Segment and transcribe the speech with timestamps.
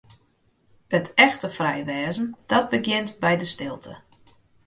[0.97, 3.93] It echte frij wêzen, dat begjint by de stilte.